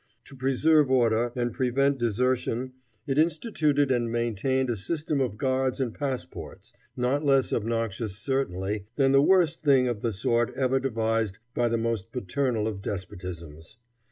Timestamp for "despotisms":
12.81-13.77